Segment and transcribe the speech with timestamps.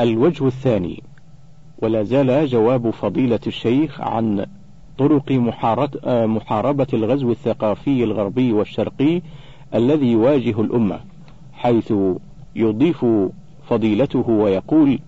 [0.00, 1.02] الوجه الثاني
[1.82, 4.46] ولا زال جواب فضيلة الشيخ عن
[4.98, 5.32] طرق
[6.08, 9.22] محاربة الغزو الثقافي الغربي والشرقي
[9.74, 11.00] الذي يواجه الأمة
[11.52, 11.92] حيث
[12.56, 13.06] يضيف
[13.68, 14.98] فضيلته ويقول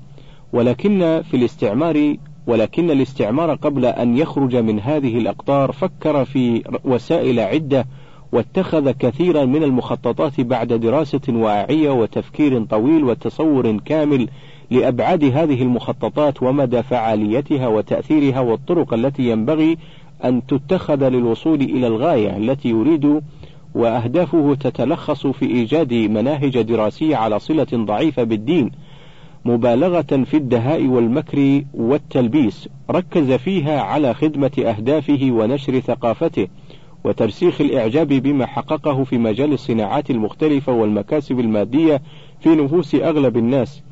[0.52, 2.16] ولكن في الاستعمار
[2.46, 7.86] ولكن الاستعمار قبل أن يخرج من هذه الأقطار فكر في وسائل عدة
[8.32, 14.28] واتخذ كثيرا من المخططات بعد دراسة واعية وتفكير طويل وتصور كامل
[14.70, 19.78] لأبعاد هذه المخططات ومدى فعاليتها وتأثيرها والطرق التي ينبغي
[20.24, 23.20] أن تتخذ للوصول إلى الغاية التي يريد
[23.74, 28.70] وأهدافه تتلخص في إيجاد مناهج دراسية على صلة ضعيفة بالدين
[29.44, 36.48] مبالغة في الدهاء والمكر والتلبيس ركز فيها على خدمة أهدافه ونشر ثقافته
[37.04, 42.02] وترسيخ الإعجاب بما حققه في مجال الصناعات المختلفة والمكاسب المادية
[42.40, 43.82] في نفوس أغلب الناس.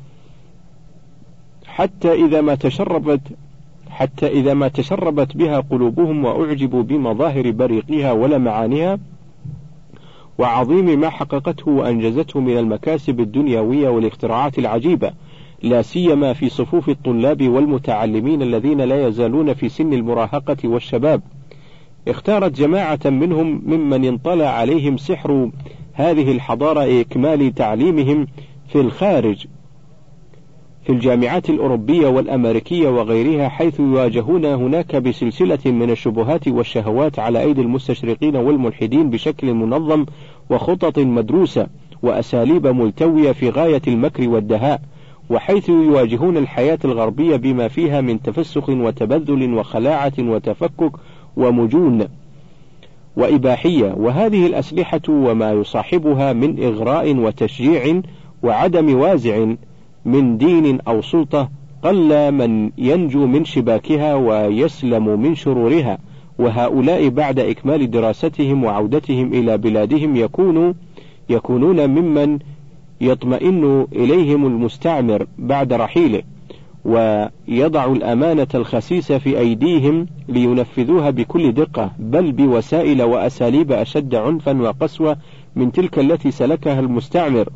[1.77, 3.21] حتى إذا ما تشربت
[3.89, 8.99] حتى إذا ما تشربت بها قلوبهم وأعجبوا بمظاهر بريقها ولمعانها
[10.37, 15.11] وعظيم ما حققته وأنجزته من المكاسب الدنيوية والاختراعات العجيبة
[15.63, 21.21] لا سيما في صفوف الطلاب والمتعلمين الذين لا يزالون في سن المراهقة والشباب.
[22.07, 25.49] اختارت جماعة منهم ممن انطلع عليهم سحر
[25.93, 28.27] هذه الحضارة إكمال تعليمهم
[28.67, 29.47] في الخارج
[30.87, 38.35] في الجامعات الأوروبية والأمريكية وغيرها حيث يواجهون هناك بسلسلة من الشبهات والشهوات على أيدي المستشرقين
[38.35, 40.05] والملحدين بشكل منظم
[40.49, 41.67] وخطط مدروسة
[42.03, 44.81] وأساليب ملتوية في غاية المكر والدهاء
[45.29, 50.91] وحيث يواجهون الحياة الغربية بما فيها من تفسخ وتبذل وخلاعة وتفكك
[51.37, 52.07] ومجون
[53.17, 53.93] وإباحية.
[53.97, 58.01] وهذه الأسلحة وما يصاحبها من إغراء وتشجيع
[58.43, 59.47] وعدم وازع
[60.07, 61.49] من دين أو سلطة
[61.83, 65.97] قل من ينجو من شباكها ويسلم من شرورها
[66.39, 70.73] وهؤلاء بعد إكمال دراستهم وعودتهم إلى بلادهم يكونوا
[71.29, 72.39] يكونون ممن
[73.01, 76.21] يطمئن إليهم المستعمر بعد رحيله
[76.85, 85.17] ويضع الأمانة الخسيسة في أيديهم لينفذوها بكل دقة بل بوسائل وأساليب أشد عنفا وقسوة
[85.55, 87.49] من تلك التي سلكها المستعمر.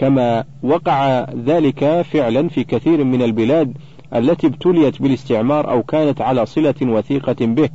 [0.00, 3.76] كما وقع ذلك فعلا في كثير من البلاد
[4.14, 7.68] التي ابتليت بالاستعمار أو كانت على صلة وثيقة به.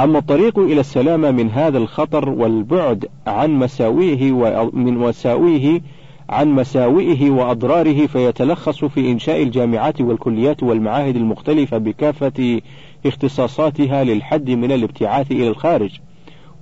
[0.00, 5.80] أما الطريق إلى السلامة من هذا الخطر والبعد عن مساويه ومن مساويه
[6.28, 12.60] عن مساوئه وأضراره فيتلخص في إنشاء الجامعات والكليات والمعاهد المختلفة بكافة
[13.06, 16.00] اختصاصاتها للحد من الابتعاث إلى الخارج،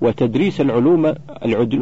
[0.00, 1.14] وتدريس العلوم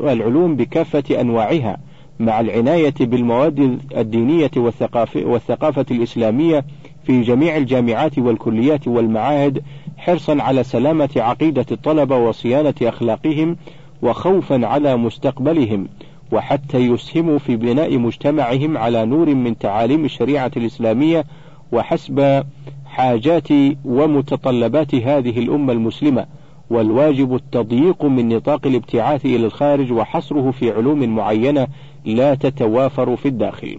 [0.04, 1.76] العلوم بكافة أنواعها،
[2.18, 6.64] مع العناية بالمواد الدينية والثقافة, والثقافة الإسلامية
[7.04, 9.62] في جميع الجامعات والكليات والمعاهد
[9.96, 13.56] حرصا على سلامة عقيدة الطلبة وصيانة أخلاقهم
[14.02, 15.88] وخوفا على مستقبلهم
[16.32, 21.24] وحتى يسهموا في بناء مجتمعهم على نور من تعاليم الشريعة الإسلامية
[21.72, 22.44] وحسب
[22.86, 23.48] حاجات
[23.84, 26.26] ومتطلبات هذه الأمة المسلمة.
[26.70, 31.66] والواجب التضييق من نطاق الابتعاث إلى الخارج وحصره في علوم معينة
[32.06, 33.78] لا تتوافر في الداخل.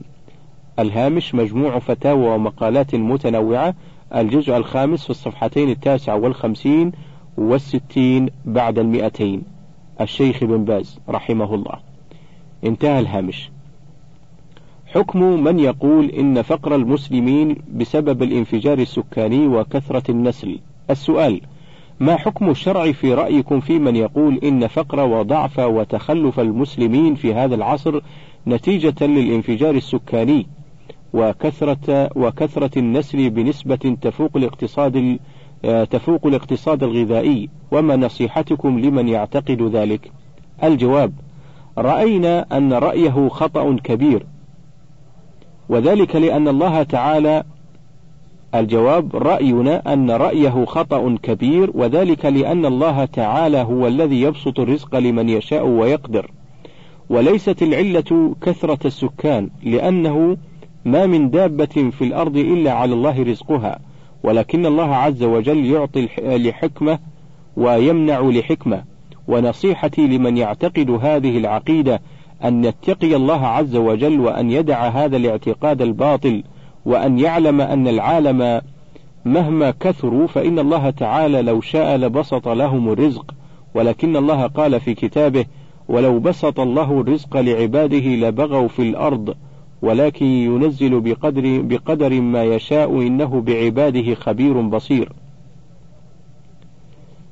[0.80, 3.74] الهامش مجموع فتاوى ومقالات متنوعة
[4.16, 6.92] الجزء الخامس في الصفحتين التاسعة والخمسين
[7.38, 9.44] والستين بعد المئتين.
[10.02, 11.80] الشيخ بن باز رحمه الله.
[12.64, 13.50] انتهى الهامش.
[14.88, 20.60] حكم من يقول إن فقر المسلمين بسبب الانفجار السكاني وكثرة النسل.
[20.90, 21.42] السؤال
[22.00, 27.56] ما حكم الشرع في رأيكم في من يقول إن فقر وضعف وتخلف المسلمين في هذا
[27.56, 28.02] العصر
[28.48, 30.48] نتيجة للانفجار السكاني
[31.14, 35.20] وكثرة وكثرة النسل بنسبة تفوق الاقتصاد
[35.90, 40.12] تفوق الاقتصاد الغذائي وما نصيحتكم لمن يعتقد ذلك؟
[40.64, 41.14] الجواب:
[41.78, 44.26] رأينا أن رأيه خطأ كبير،
[45.70, 47.44] وذلك لأن الله تعالى
[48.60, 55.30] الجواب رأينا أن رأيه خطأ كبير وذلك لأن الله تعالى هو الذي يبسط الرزق لمن
[55.30, 56.32] يشاء ويقدر،
[57.10, 60.38] وليست العلة كثرة السكان لأنه
[60.86, 63.80] ما من دابة في الأرض إلا على الله رزقها،
[64.24, 67.00] ولكن الله عز وجل يعطي لحكمة
[67.58, 68.84] ويمنع لحكمة،
[69.28, 72.02] ونصيحتي لمن يعتقد هذه العقيدة
[72.44, 76.44] أن يتقي الله عز وجل وأن يدع هذا الاعتقاد الباطل،
[76.88, 78.62] وأن يعلم أن العالم
[79.26, 83.36] مهما كثروا فإن الله تعالى لو شاء لبسط لهم الرزق،
[83.74, 85.46] ولكن الله قال في كتابه:
[85.90, 89.36] ولو بسط الله الرزق لعباده لبغوا في الأرض
[89.82, 95.12] ولكن ينزل بقدر, بقدر ما يشاء إنه بعباده خبير بصير.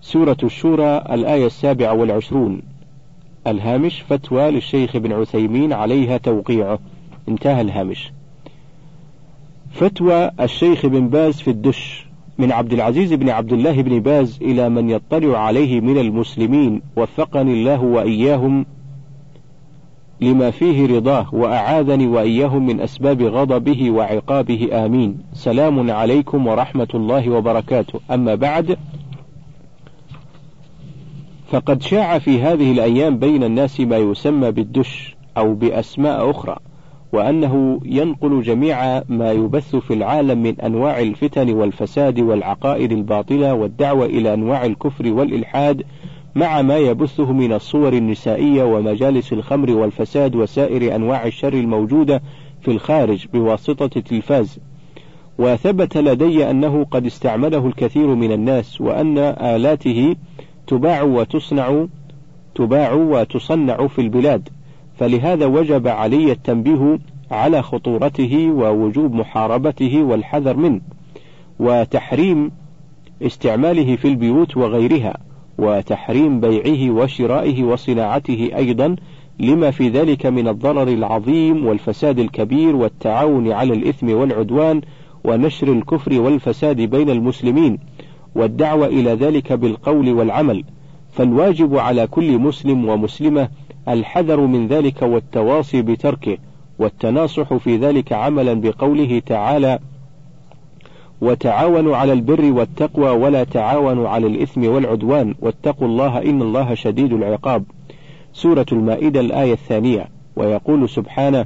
[0.02, 2.62] سورة الشورى الآية السابعة والعشرون.
[3.48, 6.80] الهامش فتوى للشيخ ابن عثيمين عليها توقيعه.
[7.30, 8.12] انتهى الهامش.
[9.76, 12.08] فتوى الشيخ بن باز في الدش
[12.38, 17.54] من عبد العزيز بن عبد الله بن باز إلى من يطلع عليه من المسلمين وفقني
[17.54, 18.66] الله وإياهم
[20.22, 24.86] لما فيه رضاه وأعاذني وإياهم من أسباب غضبه وعقابه.
[24.86, 25.18] آمين.
[25.34, 28.00] سلام عليكم ورحمة الله وبركاته.
[28.12, 28.78] أما بعد
[31.48, 36.58] فقد شاع في هذه الأيام بين الناس ما يسمى بالدش أو بأسماء أخرى.
[37.14, 44.34] وأنه ينقل جميع ما يبث في العالم من أنواع الفتن والفساد والعقائد الباطلة والدعوة إلى
[44.34, 45.84] أنواع الكفر والإلحاد
[46.36, 52.22] مع ما يبثه من الصور النسائية ومجالس الخمر والفساد وسائر أنواع الشر الموجودة
[52.62, 54.60] في الخارج بواسطة التلفاز.
[55.40, 60.16] وثبت لدي أنه قد استعمله الكثير من الناس وأن آلاته
[60.68, 61.86] تباع وتصنع
[62.56, 64.50] تباع وتصنع في البلاد.
[64.98, 67.00] فلهذا وجب علي التنبيه
[67.32, 70.82] على خطورته ووجوب محاربته والحذر منه
[71.60, 72.52] وتحريم
[73.22, 75.18] استعماله في البيوت وغيرها
[75.58, 78.96] وتحريم بيعه وشرائه وصناعته أيضا
[79.40, 84.82] لما في ذلك من الضرر العظيم والفساد الكبير والتعاون على الإثم والعدوان
[85.24, 87.80] ونشر الكفر والفساد بين المسلمين
[88.36, 90.64] والدعوة إلى ذلك بالقول والعمل.
[91.12, 93.50] فالواجب على كل مسلم ومسلمة
[93.90, 96.38] الحذر من ذلك والتواصي بتركه
[96.80, 99.80] والتناصح في ذلك عملا بقوله تعالى
[101.22, 107.64] وتعاونوا على البر والتقوى ولا تعاونوا على الإثم والعدوان واتقوا الله إن الله شديد العقاب.
[108.34, 111.46] سورة المائدة الآية الثانية ويقول سبحانه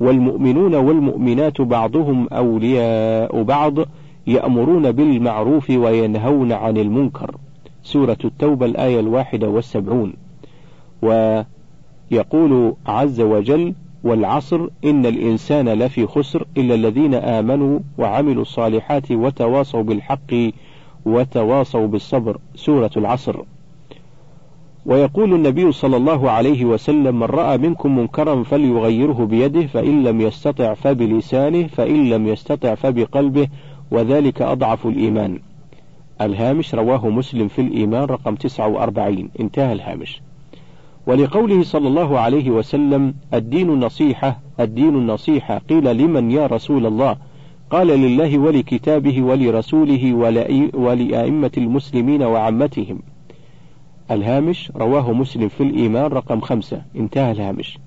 [0.00, 3.74] والمؤمنون والمؤمنات بعضهم أولياء بعض
[4.26, 7.36] يأمرون بالمعروف وينهون عن المنكر.
[7.82, 10.12] سورة التوبة الآية الواحدة والسبعون.
[12.12, 13.74] ويقول عز وجل
[14.04, 20.34] والعصر إن الإنسان لفي خسر إلا الذين آمنوا وعملوا الصالحات وتواصوا بالحق
[21.06, 22.38] وتواصوا بالصبر.
[22.54, 23.36] سورة العصر.
[24.86, 30.74] ويقول النبي صلى الله عليه وسلم من رأى منكم منكرا فليغيره بيده فإن لم يستطع
[30.74, 33.48] فبلسانه فإن لم يستطع فبقلبه
[33.90, 35.38] وذلك أضعف الإيمان.
[36.20, 40.22] الهامش رواه مسلم في الإيمان رقم 49 انتهى الهامش.
[41.06, 47.16] ولقوله صلى الله عليه وسلم الدين النصيحة الدين النصيحة قيل لمن يا رسول الله؟
[47.70, 50.14] قال لله ولكتابه ولرسوله
[50.74, 52.98] ولأئمة المسلمين وعمتهم.
[54.10, 56.82] الهامش رواه مسلم في الإيمان رقم خمسة.
[56.96, 57.78] انتهى الهامش.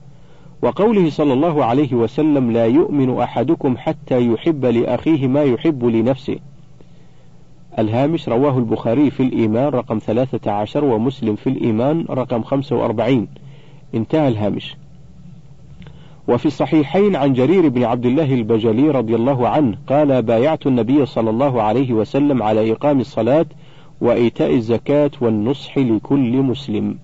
[0.62, 6.38] وقوله صلى الله عليه وسلم لا يؤمن أحدكم حتى يحب لأخيه ما يحب لنفسه.
[7.80, 13.28] الهامش رواه البخاري في الإيمان رقم ثلاثة عشر ومسلم في الإيمان رقم خمسة وأربعين.
[13.96, 14.75] انتهى الهامش.
[16.28, 21.30] وفي الصحيحين عن جرير بن عبد الله البجلي رضي الله عنه قال بايعت النبي صلى
[21.30, 23.46] الله عليه وسلم على إقام الصلاة
[24.02, 26.98] وإيتاء الزكاة والنصح لكل مسلم.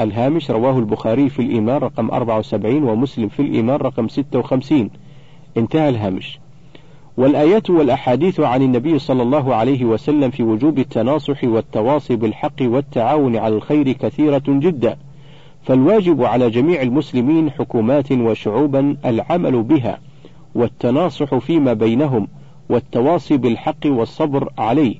[0.00, 4.90] الهامش رواه البخاري في الإيمان رقم 74 ومسلم في الإيمان رقم 56
[5.56, 6.40] انتهى الهامش.
[7.20, 13.54] والآيات والأحاديث عن النبي صلى الله عليه وسلم في وجوب التناصح والتواصي بالحق والتعاون على
[13.54, 14.96] الخير كثيرة جدا.
[15.62, 19.98] فالواجب على جميع المسلمين حكومات وشعوبا العمل بها
[20.54, 22.28] والتناصح فيما بينهم
[22.70, 24.96] والتواصي بالحق والصبر عليه.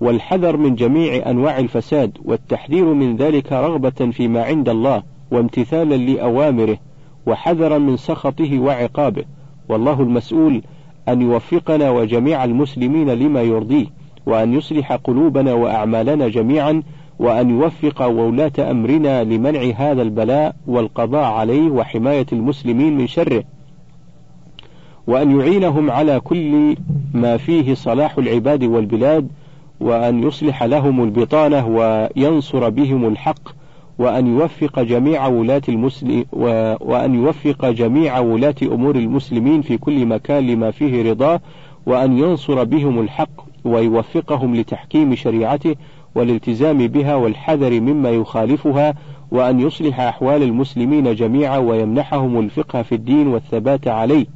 [0.00, 6.78] والحذر من جميع أنواع الفساد والتحذير من ذلك رغبة فيما عند الله وامتثالا لأوامره
[7.26, 9.24] وحذرا من سخطه وعقابه.
[9.68, 10.62] والله المسؤول
[11.08, 13.86] أن يوفقنا وجميع المسلمين لما يرضيه
[14.26, 16.82] وأن يصلح قلوبنا وأعمالنا جميعا
[17.18, 23.44] وأن يوفق ولاة أمرنا لمنع هذا البلاء والقضاء عليه وحماية المسلمين من شره.
[25.06, 26.76] وأن يعينهم على كل
[27.14, 29.28] ما فيه صلاح العباد والبلاد
[29.80, 33.63] وأن يصلح لهم البطانة وينصر بهم الحق
[33.98, 36.24] وأن يوفق جميع ولاة المسلم
[36.80, 41.40] وأن يوفق جميع ولاة أمور المسلمين في كل مكان لما فيه رضاه
[41.86, 43.30] وأن ينصر بهم الحق
[43.64, 45.74] ويوفقهم لتحكيم شريعته
[46.14, 48.94] والالتزام بها والحذر مما يخالفها
[49.30, 54.26] وأن يصلح أحوال المسلمين جميعا ويمنحهم الفقه في الدين والثبات عليه.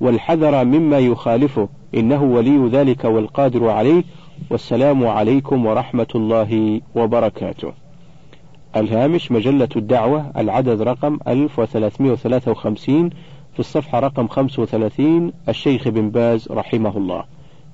[0.00, 4.02] والحذر مما يخالفه إنه ولي ذلك والقادر عليه.
[4.50, 7.83] والسلام عليكم ورحمة الله وبركاته.
[8.76, 13.10] الهامش مجلة الدعوة العدد رقم 1353
[13.52, 17.24] في الصفحة رقم 35 الشيخ بن باز رحمه الله.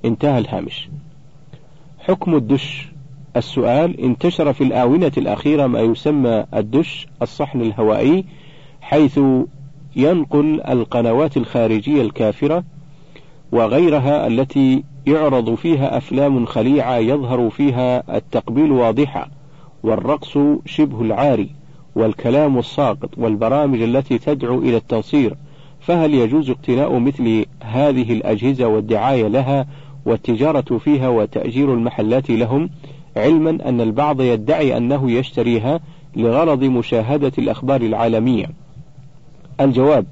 [0.04, 0.88] انتهى الهامش.
[1.98, 2.88] حكم الدش.
[3.36, 8.24] السؤال انتشر في الآونة الأخيرة ما يسمى الدش الصحن الهوائي
[8.80, 9.20] حيث
[9.96, 12.64] ينقل القنوات الخارجية الكافرة
[13.52, 19.28] وغيرها التي يعرض فيها أفلام خليعة يظهر فيها التقبيل واضحا.
[19.82, 21.50] والرقص شبه العاري
[21.94, 25.36] والكلام الساقط والبرامج التي تدعو إلى التنصير
[25.80, 29.66] فهل يجوز اقتناء مثل هذه الأجهزة والدعاية لها
[30.04, 32.70] والتجارة فيها وتأجير المحلات لهم؟
[33.16, 35.80] علما أن البعض يدعي أنه يشتريها
[36.16, 38.46] لغرض مشاهدة الأخبار العالمية.
[39.60, 40.06] الجواب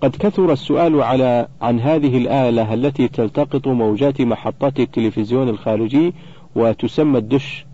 [0.00, 6.14] قد كثر السؤال على عن هذه الآلة التي تلتقط موجات محطات التلفزيون الخارجي
[6.56, 7.67] وتسمى الدش.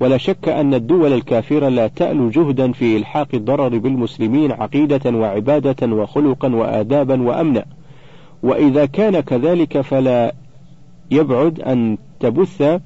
[0.00, 6.54] ولا شك أن الدول الكافرة لا تألو جهدا في إلحاق الضرر بالمسلمين عقيدة وعبادة وخلقا
[6.54, 7.64] وآدابا وأمنا.
[8.42, 10.34] وإذا كان كذلك فلا
[11.10, 12.80] يبعد أن تبث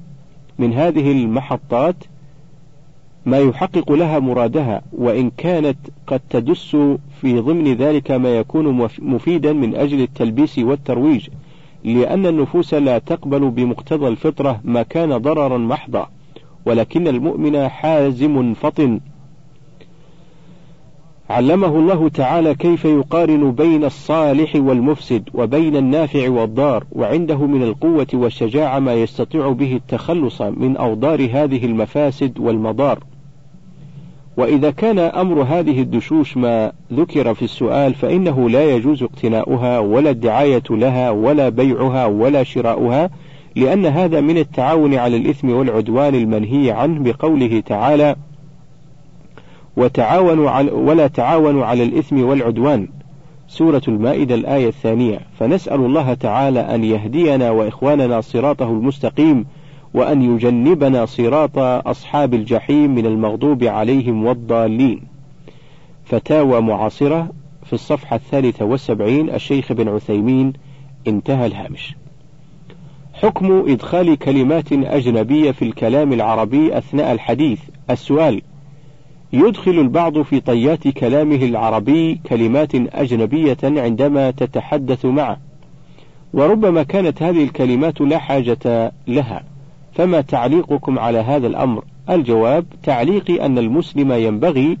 [0.59, 1.95] من هذه المحطات
[3.25, 5.77] ما يحقق لها مرادها وإن كانت
[6.07, 6.77] قد تدس
[7.21, 11.27] في ضمن ذلك ما يكون مفيدا من أجل التلبيس والترويج
[11.83, 16.09] لأن النفوس لا تقبل بمقتضى الفطرة ما كان ضررا محضا.
[16.65, 18.99] ولكن المؤمن حازم فطن.
[21.29, 28.79] علمه الله تعالى كيف يقارن بين الصالح والمفسد وبين النافع والضار وعنده من القوة والشجاعة
[28.79, 32.99] ما يستطيع به التخلص من أوضار هذه المفاسد والمضار.
[34.37, 40.63] وإذا كان أمر هذه الدشوش ما ذكر في السؤال فإنه لا يجوز اقتناؤها ولا الدعاية
[40.69, 43.09] لها ولا بيعها ولا شراؤها
[43.55, 48.15] لأن هذا من التعاون على الإثم والعدوان المنهي عنه بقوله تعالى:
[49.77, 52.87] وتعاونوا على ولا تعاونوا على الإثم والعدوان
[53.47, 59.45] سورة المائدة الآية الثانية فنسأل الله تعالى أن يهدينا وإخواننا صراطه المستقيم
[59.93, 65.01] وأن يجنبنا صراط أصحاب الجحيم من المغضوب عليهم والضالين
[66.05, 67.29] فتاوى معاصرة
[67.65, 70.53] في الصفحة الثالثة والسبعين الشيخ بن عثيمين
[71.07, 71.95] انتهى الهامش.
[73.21, 77.59] حكم إدخال كلمات أجنبية في الكلام العربي أثناء الحديث.
[77.89, 78.41] السؤال
[79.33, 85.37] يدخل البعض في طيات كلامه العربي كلمات أجنبية عندما تتحدث معه
[86.33, 89.43] وربما كانت هذه الكلمات لا حاجة لها.
[89.93, 94.77] فما تعليقكم على هذا الأمر؟ الجواب تعليقي أن المسلم ينبغي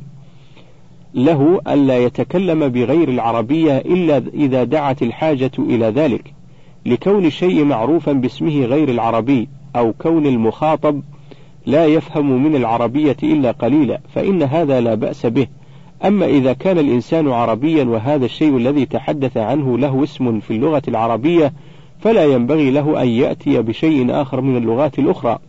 [1.13, 6.40] له ألا يتكلم بغير العربية إلا إذا دعت الحاجة إلى ذلك.
[6.85, 11.01] لكون الشيء معروفا باسمه غير العربي أو كون المخاطب
[11.65, 15.47] لا يفهم من العربية إلا قليلا فإن هذا لا بأس به.
[16.05, 21.53] أما إذا كان الإنسان عربيا وهذا الشيء الذي تحدث عنه له اسم في اللغة العربية
[21.99, 25.39] فلا ينبغي له أن يأتي بشيء آخر من اللغات الأخرى.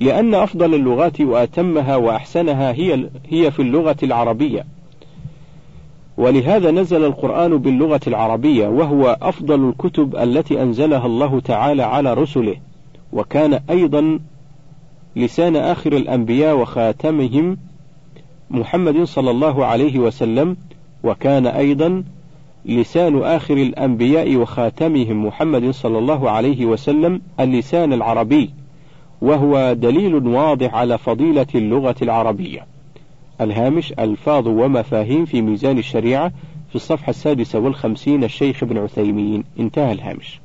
[0.00, 4.64] لأن أفضل اللغات وأتمها وأحسنها هي هي في اللغة العربية.
[6.16, 12.56] ولهذا نزل القرآن باللغة العربية وهو أفضل الكتب التي أنزلها الله تعالى على رسله.
[13.12, 14.18] وكان أيضا
[15.16, 17.56] لسان آخر الأنبياء وخاتمهم
[18.50, 20.56] محمد صلى الله عليه وسلم
[21.04, 22.04] وكان أيضا
[22.64, 28.50] لسان آخر الأنبياء وخاتمهم محمد صلى الله عليه وسلم اللسان العربي
[29.22, 32.66] وهو دليل واضح على فضيلة اللغة العربية.
[33.40, 36.32] الهامش ألفاظ ومفاهيم في ميزان الشريعة
[36.68, 39.44] في الصفحة السادسة والخمسين الشيخ ابن عثيمين.
[39.60, 40.40] انتهى الهامش.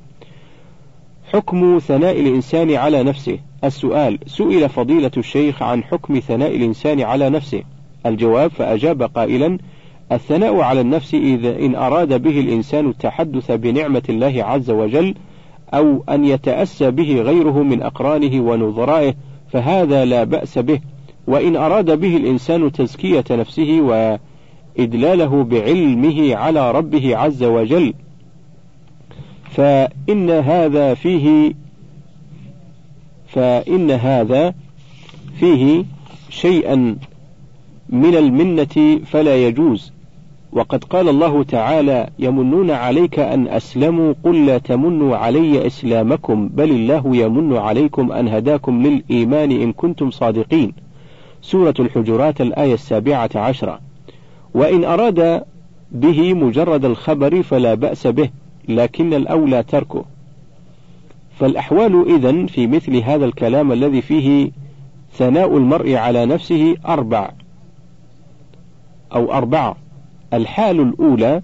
[1.34, 3.39] حكم ثناء الإنسان على نفسه.
[3.63, 7.63] السؤال سئل فضيلة الشيخ عن حكم ثناء الإنسان على نفسه.
[8.06, 9.58] الجواب فأجاب قائلا
[10.12, 15.15] الثناء على النفس إذا إن أراد به الإنسان التحدث بنعمة الله عز وجل
[15.74, 19.13] أو أن يتأسى به غيره من أقرانه ونظرائه
[19.50, 20.79] فهذا لا بأس به.
[21.27, 27.93] وإن أراد به الإنسان تزكية نفسه وإدلاله بعلمه على ربه عز وجل
[29.51, 31.53] فإن هذا فيه
[33.27, 34.53] فإن هذا
[35.39, 35.84] فيه
[36.29, 36.96] شيئا
[37.89, 39.91] من المنة فلا يجوز.
[40.51, 47.15] وقد قال الله تعالى يمنون عليك أن أسلموا قل لا تمنوا علي إسلامكم بل الله
[47.15, 50.74] يمن عليكم أن هداكم للإيمان إن كنتم صادقين
[51.41, 53.79] سورة الحجرات الآية السابعة عشرة.
[54.53, 55.44] وإن أراد
[55.91, 58.29] به مجرد الخبر فلا بأس به
[58.67, 60.06] لكن الأولى تركه.
[61.39, 64.51] فالأحوال إذن في مثل هذا الكلام الذي فيه
[65.13, 67.32] ثناء المرء على نفسه أربع.
[69.15, 69.75] أو أربعة
[70.34, 71.41] الحال الأولى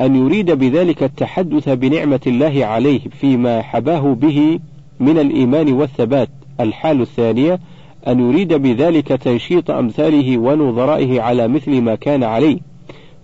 [0.00, 4.60] أن يريد بذلك التحدث بنعمة الله عليه فيما حباه به
[5.00, 6.28] من الإيمان والثبات.
[6.60, 7.60] الحال الثانية
[8.08, 12.58] أن يريد بذلك تنشيط أمثاله ونظرائه على مثل ما كان عليه.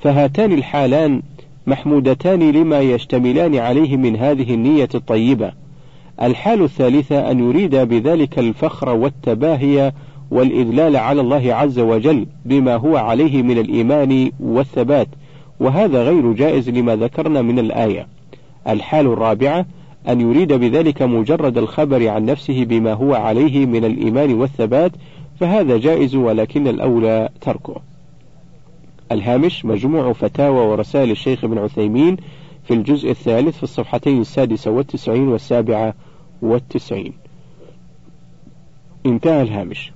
[0.00, 1.22] فهاتان الحالان
[1.66, 5.52] محمودتان لما يشتملان عليه من هذه النية الطيبة.
[6.22, 9.92] الحال الثالثة أن يريد بذلك الفخر والتباهي
[10.30, 15.08] والإذلال على الله عز وجل بما هو عليه من الإيمان والثبات.
[15.60, 18.06] وهذا غير جائز لما ذكرنا من الآية.
[18.68, 19.66] الحال الرابعة
[20.08, 24.92] أن يريد بذلك مجرد الخبر عن نفسه بما هو عليه من الإيمان والثبات
[25.40, 27.76] فهذا جائز ولكن الأولى تركه.
[29.12, 32.16] الهامش مجموع فتاوى ورسائل الشيخ ابن عثيمين
[32.64, 35.94] في الجزء الثالث في الصفحتين السادسة والتسعين والسابعة
[36.42, 37.12] والتسعين.
[39.06, 39.92] انتهى الهامش.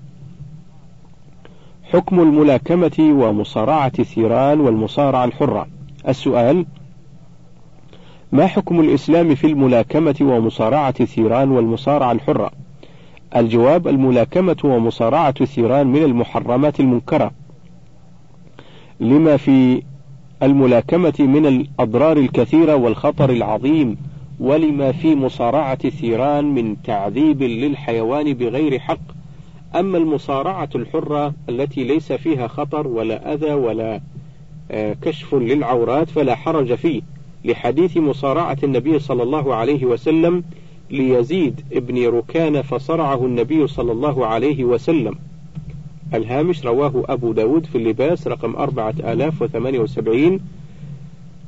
[1.93, 5.67] حكم الملاكمة ومصارعة الثيران والمصارعة الحرة.
[6.09, 6.67] السؤال
[8.33, 12.51] ما حكم الإسلام في الملاكمة ومصارعة الثيران والمصارعة الحرة؟
[13.37, 17.31] الجواب الملاكمة ومصارعة الثيران من المحرمات المنكرة.
[19.01, 19.83] لما في
[20.43, 23.97] الملاكمة من الأضرار الكثيرة والخطر العظيم
[24.41, 29.01] ولما في مصارعة الثيران من تعذيب للحيوان بغير حق.
[29.77, 34.01] أما المصارعة الحرة التي ليس فيها خطر ولا أذى ولا
[34.71, 37.03] آه، كشف للعورات فلا حرج فيه.
[37.45, 40.45] لحديث مصارعة النبي صلى الله عليه وسلم
[40.91, 45.15] ليزيد ابن ركان فصرعه النبي صلى الله عليه وسلم.
[46.15, 50.41] الهامش رواه أبو داود في اللباس رقم أربعة آلاف وثمانية وسبعين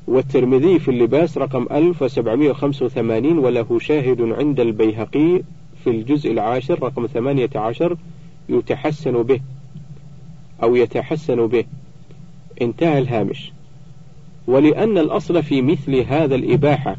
[0.06, 5.42] والترمذي في اللباس رقم ألف وسبعمائة وخمسة وثمانين وله شاهد عند البيهقي
[5.84, 7.96] في الجزء العاشر رقم ثمانية عشر
[8.48, 9.40] يتحسن به
[10.62, 11.64] أو يتحسن به.
[12.62, 13.52] انتهى الهامش.
[14.46, 16.96] ولأن الأصل في مثل هذا الإباحة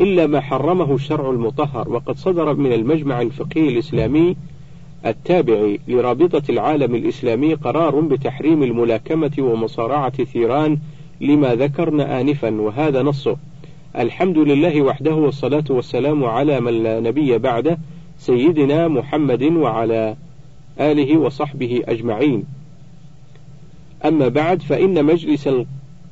[0.00, 4.36] إلا ما حرمه الشرع المطهر وقد صدر من المجمع الفقهي الإسلامي
[5.06, 10.78] التابع لرابطة العالم الإسلامي قرار بتحريم الملاكمة ومصارعة الثيران
[11.20, 13.36] لما ذكرنا آنفا وهذا نصه.
[13.98, 17.78] الحمد لله وحده والصلاة والسلام على من لا نبي بعده
[18.18, 20.16] سيدنا محمد وعلى
[20.80, 22.44] آله وصحبه أجمعين.
[24.04, 25.48] أما بعد فإن مجلس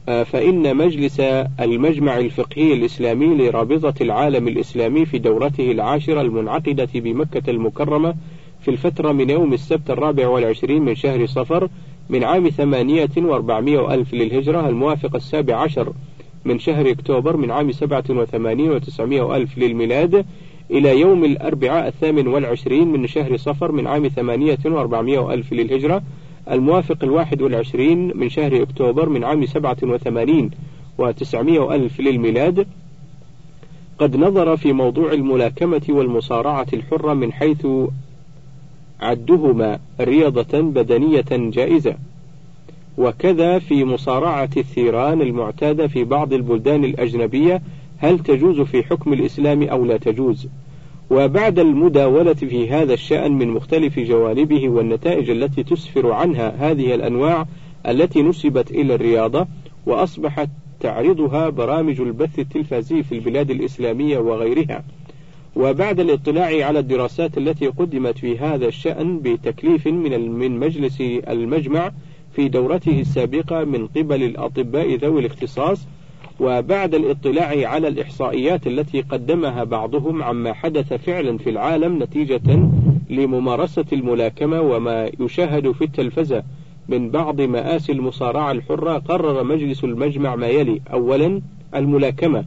[0.07, 1.21] فإن مجلس
[1.61, 8.15] المجمع الفقهي الإسلامي لرابطة العالم الإسلامي في دورته العاشرة المنعقدة بمكة المكرمة
[8.61, 11.69] في الفترة من يوم السبت الرابع والعشرين من شهر صفر
[12.11, 15.93] من عام ثمانية وأربعمائة ألف للهجرة الموافق السابع عشر
[16.45, 20.27] من شهر أكتوبر من عام سبعة وثمانين وتسعمائة ألف للميلاد
[20.71, 26.03] إلى يوم الأربعاء الثامن والعشرين من شهر صفر من عام ثمانية وأربعمائة ألف للهجرة
[26.51, 30.51] الموافق الواحد والعشرين من شهر أكتوبر من عام سبعة وثمانين
[30.99, 32.67] وتسعمائة ألف للميلاد.
[33.99, 37.67] قد نظر في موضوع الملاكمة والمصارعة الحرة من حيث
[39.01, 41.97] عدهما رياضة بدنية جائزة.
[42.99, 47.63] وكذا في مصارعة الثيران المعتادة في بعض البلدان الأجنبية
[47.99, 50.49] هل تجوز في حكم الإسلام أو لا تجوز؟
[51.11, 57.47] وبعد المداولة في هذا الشأن من مختلف جوانبه والنتائج التي تسفر عنها هذه الأنواع
[57.89, 59.47] التي نسبت إلى الرياضة
[59.87, 60.49] وأصبحت
[60.81, 64.85] تعرضها برامج البث التلفزي في البلاد الإسلامية وغيرها.
[65.57, 71.93] وبعد الاطلاع على الدراسات التي قدمت في هذا الشأن بتكليف من من مجلس المجمع
[72.33, 75.87] في دورته السابقة من قبل الأطباء ذوي الاختصاص
[76.41, 82.69] وبعد الاطلاع على الإحصائيات التي قدمها بعضهم عما حدث فعلا في العالم نتيجة
[83.11, 86.43] لممارسة الملاكمة وما يشاهد في التلفزة.
[86.89, 91.41] من بعض مآسي المصارعة الحرة قرر مجلس المجمع ما يلي أولا
[91.75, 92.45] الملاكمة.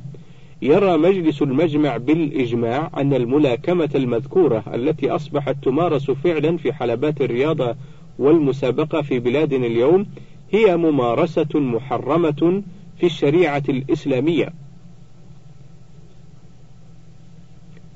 [0.62, 7.76] يرى مجلس المجمع بالإجماع أن الملاكمة المذكورة التي أصبحت تمارس فعلا في حلبات الرياضة
[8.20, 10.06] والمسابقة في بلادنا اليوم
[10.52, 12.64] هي ممارسة محرمة
[13.00, 14.54] في الشريعة الإسلامية.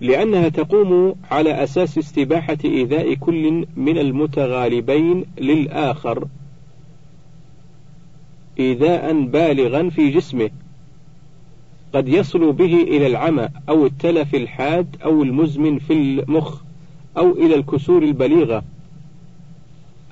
[0.01, 6.27] لأنها تقوم على أساس استباحة إيذاء كل من المتغالبين للآخر
[8.59, 10.49] إيذاء بالغا في جسمه.
[11.93, 16.61] قد يصل به إلى العمى أو التلف الحاد أو المزمن في المخ
[17.17, 18.63] أو إلى الكسور البليغة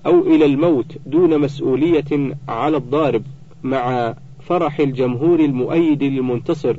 [0.06, 3.24] أو إلى الموت دون مسؤولية على الضارب
[3.64, 4.16] مع
[4.52, 6.76] فرح الجمهور المؤيد للمنتصر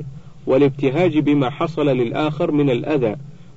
[0.47, 3.15] والابتهاج بما حصل للآخر من الأذى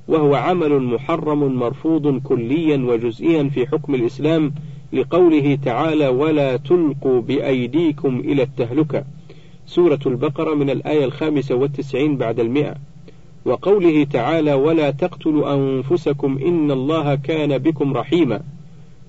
[0.09, 4.55] وهو عمل محرم مرفوض كليا وجزئيا في حكم الإسلام
[4.92, 9.05] لقوله تعالى ولا تلقوا بأيديكم إلى التهلكة
[9.66, 12.74] سورة البقرة من الآية الخامسة والتسعين بعد المئة.
[13.44, 18.40] وقوله تعالى ولا تقتلوا أنفسكم إن الله كان بكم رحيما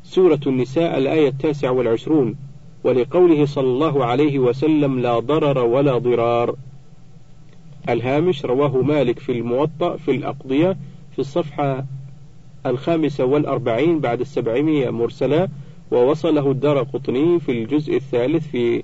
[0.04, 2.36] سورة النساء الآية التاسعة والعشرون.
[2.88, 6.56] ولقوله صلى الله عليه وسلم لا ضرر ولا ضرار.
[7.90, 10.78] الهامش رواه مالك في الموطأ في الأقضية
[11.12, 11.86] في الصفحة
[12.66, 15.50] الخامسة والأربعين بعد السبعمية مرسلة
[15.92, 18.84] ووصله الدار قطني في الجزء الثالث في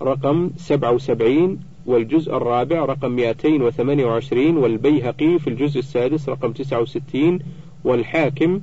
[0.00, 7.38] رقم سبعة وسبعين والجزء الرابع رقم 228 والبيهقي في الجزء السادس رقم 69
[7.84, 8.60] والحاكم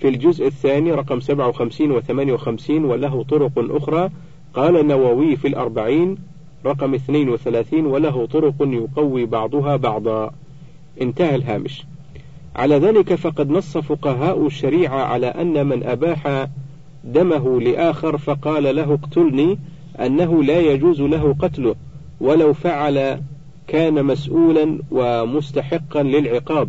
[0.00, 4.10] في الجزء الثاني رقم 57 و 58 وله طرق أخرى.
[4.54, 6.16] قال النووي في الأربعين
[6.66, 10.30] رقم 32 وله طرق يقوي بعضها بعضا.
[11.00, 11.84] انتهى الهامش.
[12.56, 16.46] على ذلك فقد نص فقهاء الشريعة على أن من أباح
[17.04, 19.58] دمه لآخر فقال له اقتلني
[20.00, 21.74] أنه لا يجوز له قتله
[22.20, 23.20] ولو فعل
[23.66, 26.68] كان مسؤولا ومستحقا للعقاب.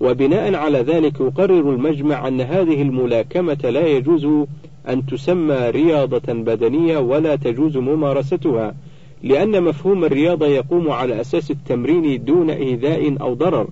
[0.00, 4.46] وبناء على ذلك يقرر المجمع أن هذه الملاكمة لا يجوز
[4.88, 8.74] أن تسمى رياضة بدنية ولا تجوز ممارستها
[9.22, 13.68] لأن مفهوم الرياضة يقوم على أساس التمرين دون إيذاء أو ضرر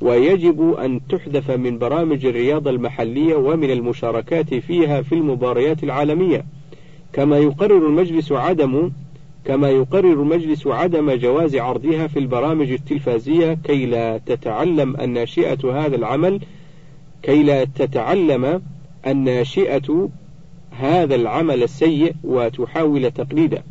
[0.00, 6.44] ويجب أن تحذف من برامج الرياضة المحلية ومن المشاركات فيها في المباريات العالمية.
[7.12, 8.90] كما يقرر المجلس عدم
[9.44, 16.40] كما يقرر المجلس عدم جواز عرضها في البرامج التلفازية كي لا تتعلم الناشئة هذا العمل
[17.22, 18.62] كي لا تتعلم
[19.06, 20.08] الناشئة
[20.70, 23.62] هذا العمل السيء وتحاول تقليده.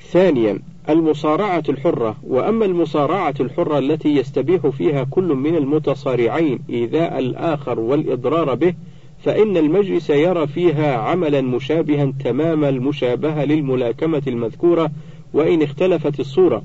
[0.00, 8.54] ثانيا المصارعة الحرة وأما المصارعة الحرة التي يستبيح فيها كل من المتصارعين إيذاء الآخر والإضرار
[8.54, 8.74] به
[9.24, 14.90] فإن المجلس يرى فيها عملا مشابها تمام المشابهة للملاكمة المذكورة
[15.32, 16.62] وإن اختلفت الصورة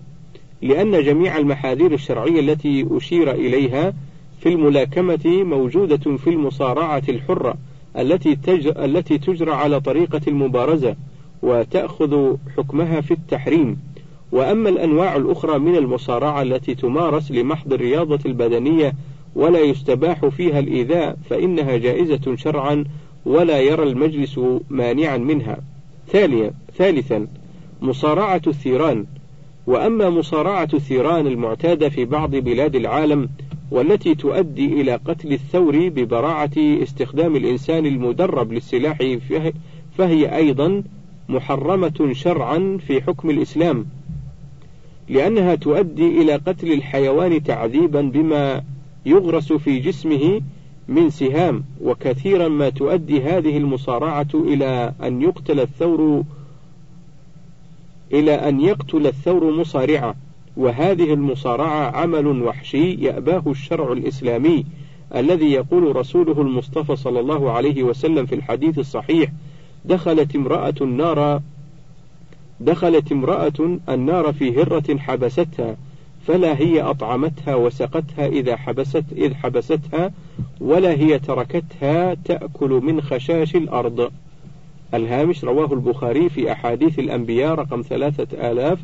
[0.61, 3.93] لأن جميع المحاذير الشرعية التي أشير إليها
[4.39, 7.55] في الملاكمة موجودة في المصارعة الحرة
[7.97, 10.95] التي التي تجرى على طريقة المبارزة
[11.41, 13.77] وتأخذ حكمها في التحريم.
[14.31, 18.93] وأما الأنواع الأخرى من المصارعة التي تمارس لمحض الرياضة البدنية
[19.35, 22.85] ولا يستباح فيها الإيذاء فإنها جائزة شرعا
[23.25, 24.39] ولا يرى المجلس
[24.69, 25.57] مانعا منها.
[26.07, 27.27] ثانيا ثالثا
[27.81, 29.05] مصارعة الثيران
[29.67, 33.29] وأما مصارعة الثيران المعتادة في بعض بلاد العالم
[33.71, 39.17] والتي تؤدي إلى قتل الثور ببراعة استخدام الإنسان المدرب للسلاح
[39.97, 40.83] فهي أيضا
[41.29, 43.85] محرمة شرعا في حكم الإسلام
[45.09, 48.63] لأنها تؤدي إلى قتل الحيوان تعذيبا بما
[49.05, 50.41] يغرس في جسمه
[50.87, 56.23] من سهام وكثيرا ما تؤدي هذه المصارعة إلى أن يقتل الثور
[58.13, 60.15] إلى أن يقتل الثور مصارعة.
[60.57, 64.65] وهذه المصارعة عمل وحشي يأباه الشرع الإسلامي
[65.15, 69.31] الذي يقول رسوله المصطفى صلى الله عليه وسلم في الحديث الصحيح
[69.85, 71.41] دخلت امرأة النار
[72.59, 75.75] دخلت امرأة النار في هرة حبستها
[76.27, 80.11] فلا هي أطعمتها وسقتها إذا حبست إذ حبستها
[80.61, 84.11] ولا هي تركتها تأكل من خشاش الأرض.
[84.93, 88.79] الهامش رواه البخاري في أحاديث الأنبياء رقم ثلاثة آلاف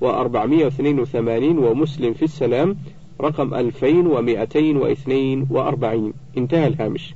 [0.00, 2.76] وأربعمائة واثنين وثمانين ومسلم في السلام
[3.20, 6.12] رقم ألفين ومائتين واثنين وأربعين.
[6.38, 7.14] انتهى الهامش.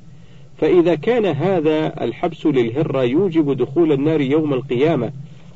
[0.59, 5.13] فإذا كان هذا الحبس للهرة يوجب دخول النار يوم القيامة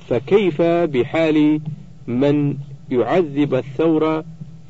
[0.09, 1.61] فكيف بحال
[2.07, 2.57] من
[2.91, 4.25] يعذب الثور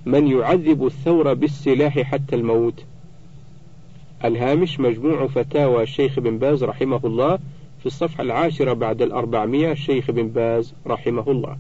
[0.07, 2.85] من يعذب الثور بالسلاح حتى الموت.
[4.25, 7.39] الهامش مجموع فتاوى الشيخ بن باز رحمه الله
[7.81, 11.57] في الصفحة العاشرة بعد الأربعمائة الشيخ بن باز رحمه الله.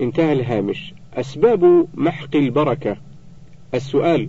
[0.00, 0.94] انتهى الهامش.
[1.14, 2.96] أسباب محق البركة.
[3.74, 4.28] السؤال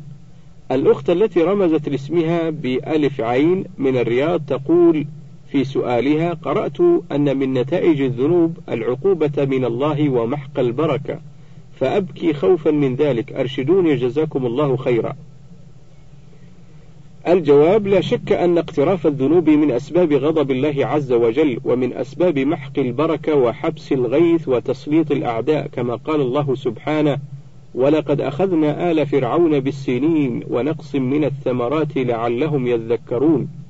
[0.72, 5.06] الأخت التي رمزت لاسمها بألف عين من الرياض تقول
[5.52, 6.80] في سؤالها قرأت
[7.12, 11.20] أن من نتائج الذنوب العقوبة من الله ومحق البركة
[11.80, 13.34] فأبكي خوفا من ذلك.
[13.34, 15.16] أرشدوني جزاكم الله خيرا.
[17.28, 22.80] الجواب لا شك أن اقتراف الذنوب من أسباب غضب الله عز وجل ومن أسباب محق
[22.80, 27.18] البركة وحبس الغيث وتسليط الأعداء كما قال الله سبحانه
[27.76, 33.61] ولقد أخذنا آل فرعون بالسنين ونقص من الثمرات لعلهم يذكرون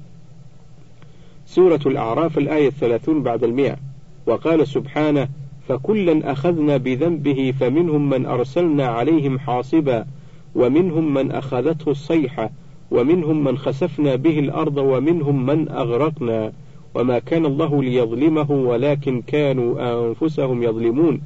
[1.51, 3.75] سورة الأعراف الآية الثلاثون بعد المئة.
[4.27, 5.27] وقال سبحانه
[5.67, 10.05] فكلا أخذنا بذنبه فمنهم من أرسلنا عليهم حاصبا
[10.55, 12.49] ومنهم من أخذته الصيحة
[12.91, 16.51] ومنهم من خسفنا به الأرض ومنهم من أغرقنا.
[16.95, 21.21] وما كان الله ليظلمه ولكن كانوا أنفسهم يظلمون.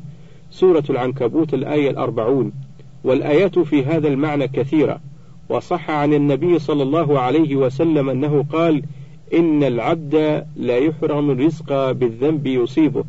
[0.51, 2.51] سورة العنكبوت الآية الأربعون.
[3.03, 4.99] والآيات في هذا المعنى كثيرة.
[5.49, 8.83] وصح عن النبي صلى الله عليه وسلم أنه قال
[9.33, 13.03] إن العبد لا يحرم الرزق بالذنب يصيبه.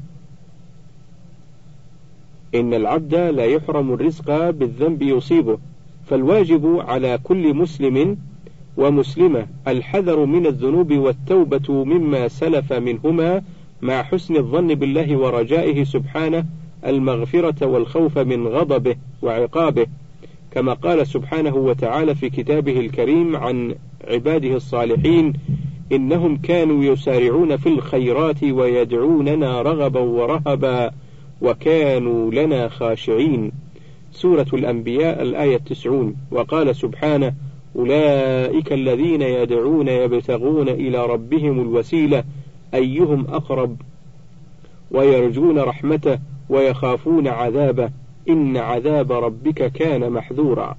[2.55, 5.59] إن العبد لا يحرم الرزق بالذنب يصيبه.
[6.07, 8.17] فالواجب على كل مسلم
[8.77, 13.43] ومسلمة الحذر من الذنوب والتوبة مما سلف منهما
[13.83, 16.45] مع حسن الظن بالله ورجائه سبحانه
[16.87, 19.87] المغفرة والخوف من غضبه وعقابه.
[20.51, 23.75] كما قال سبحانه وتعالى في كتابه الكريم عن
[24.09, 25.33] عباده الصالحين
[25.93, 30.91] إنهم كانوا يسارعون في الخيرات ويدعوننا رغبا ورهبا
[31.43, 33.53] وكانوا لنا خاشعين.
[34.13, 36.15] سورة الأنبياء الآية التسعون.
[36.31, 37.33] وقال سبحانه
[37.77, 42.25] أولئك الذين يدعون يبتغون إلى ربهم الوسيلة.
[42.75, 43.77] أيهم أقرب؟
[44.91, 46.19] ويرجون رحمته
[46.49, 47.91] ويخافون عذابه.
[48.29, 50.77] إن عذاب ربك كان محذورا.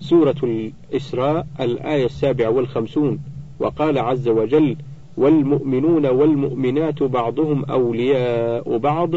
[0.00, 3.31] سورة الإسراء الآية السابعة والخمسون.
[3.60, 4.76] وقال عز وجل
[5.16, 9.10] والمؤمنون والمؤمنات بعضهم أولياء بعض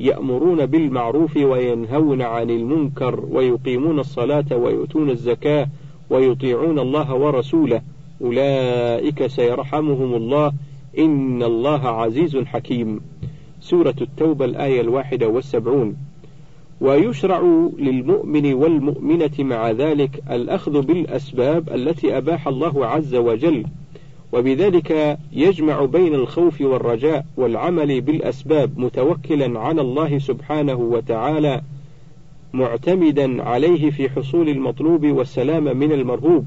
[0.00, 5.66] يأمرون بالمعروف وينهون عن المنكر ويقيمون الصلاة ويؤتون الزكاة
[6.10, 7.82] ويطيعون الله ورسوله.
[8.22, 10.52] أولئك سيرحمهم الله.
[10.98, 13.00] إن الله عزيز حكيم.
[13.60, 15.96] سورة التوبة الآية الواحدة والسبعون.
[16.80, 23.64] ويشرع للمؤمن والمؤمنة مع ذلك الأخذ بالأسباب التي أباح الله عز وجل
[24.32, 31.62] وبذلك يجمع بين الخوف والرجاء والعمل بالأسباب متوكلا على الله سبحانه وتعالى
[32.52, 36.46] معتمدا عليه في حصول المطلوب والسلام من المرهوب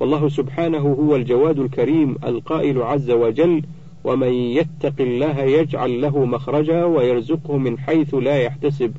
[0.00, 3.62] والله سبحانه هو الجواد الكريم القائل عز وجل
[4.04, 8.92] ومن يتق الله يجعل له مخرجا ويرزقه من حيث لا يحتسب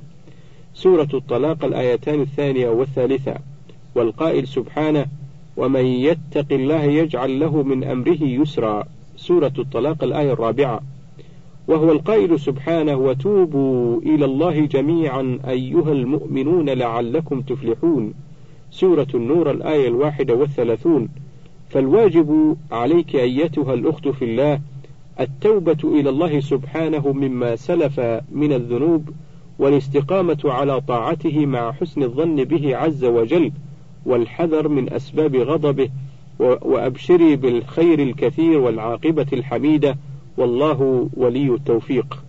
[0.74, 3.36] سورة الطلاق الآيتان الثانية والثالثة.
[3.96, 5.06] والقائل سبحانه
[5.58, 8.84] ومن يتق الله يجعل له من أمره يسرا.
[9.18, 10.82] سورة الطلاق الآية الرابعة.
[11.68, 18.14] وهو القائل سبحانه وتوبوا إلى الله جميعا أيها المؤمنون لعلكم تفلحون.
[18.72, 21.10] سورة النور الآية الواحدة والثلاثون.
[21.70, 24.62] فالواجب عليك أيتها الأخت في الله
[25.20, 28.00] التوبة إلى الله سبحانه مما سلف
[28.32, 29.10] من الذنوب
[29.60, 33.52] والاستقامة على طاعته مع حسن الظن به عز وجل.
[34.06, 35.90] والحذر من أسباب غضبه
[36.40, 39.98] وأبشري بالخير الكثير والعاقبة الحميدة.
[40.38, 42.24] والله ولي التوفيق.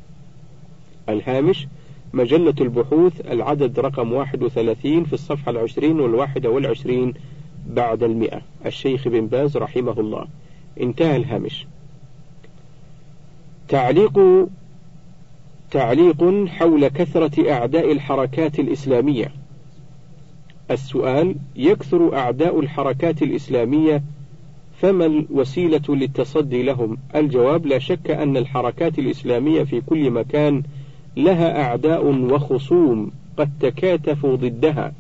[1.09, 1.67] الهامش
[2.12, 7.15] مجلة البحوث العدد رقم 31 في الصفحة العشرين والواحدة والعشرين
[7.67, 8.41] بعد المئة.
[8.67, 10.27] الشيخ بن باز رحمه الله.
[10.81, 11.67] انتهى الهامش.
[13.69, 14.47] تعليق
[15.71, 19.33] تعليق حول كثرة أعداء الحركات الإسلامية.
[20.70, 24.02] السؤال يكثر أعداء الحركات الإسلامية
[24.81, 30.62] فما الوسيلة للتصدي لهم؟ الجواب لا شك أن الحركات الإسلامية في كل مكان
[31.16, 34.92] لها أعداء وخصوم قد تكاتفوا ضدها،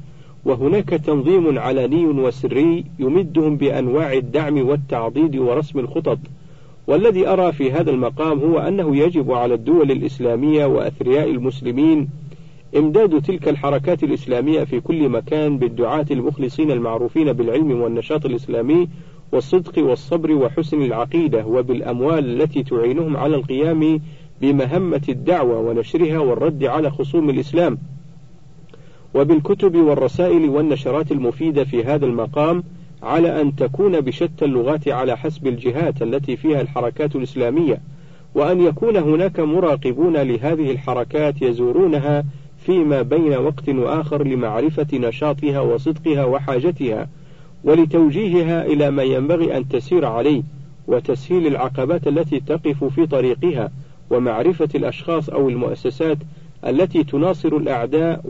[0.44, 6.18] وهناك تنظيم علني وسري يمدهم بأنواع الدعم والتعضيد ورسم الخطط،
[6.86, 12.08] والذي أرى في هذا المقام هو أنه يجب على الدول الإسلامية وأثرياء المسلمين
[12.76, 18.88] إمداد تلك الحركات الإسلامية في كل مكان بالدعاة المخلصين المعروفين بالعلم والنشاط الإسلامي
[19.32, 24.00] والصدق والصبر وحسن العقيدة وبالأموال التي تعينهم على القيام
[24.40, 27.78] بمهمة الدعوة ونشرها والرد على خصوم الإسلام.
[29.14, 32.62] وبالكتب والرسائل والنشرات المفيدة في هذا المقام
[33.02, 37.80] على أن تكون بشتى اللغات على حسب الجهات التي فيها الحركات الإسلامية
[38.34, 42.24] وأن يكون هناك مراقبون لهذه الحركات يزورونها
[42.66, 47.08] فيما بين وقت وآخر لمعرفة نشاطها وصدقها وحاجتها
[47.64, 50.42] ولتوجيهها إلى ما ينبغي أن تسير عليه
[50.86, 53.70] وتسهيل العقبات التي تقف في طريقها
[54.10, 56.18] ومعرفة الأشخاص أو المؤسسات
[56.66, 58.20] التي تناصر الأعداء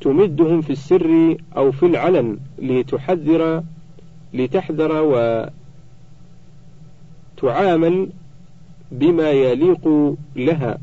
[0.00, 3.62] وتمدهم في السر أو في العلن لتحذر
[4.34, 4.92] لتحذر
[7.42, 8.08] وتعامل
[8.92, 10.78] بما يليق لها.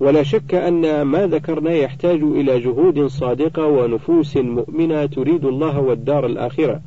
[0.00, 6.80] ولا شك أن ما ذكرنا يحتاج إلى جهود صادقة ونفوس مؤمنة تريد الله والدار الآخرة،